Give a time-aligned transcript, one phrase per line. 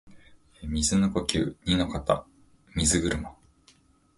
[0.63, 2.25] 水の呼吸弐ノ型水車（にのかた
[2.75, 3.37] みずぐるま）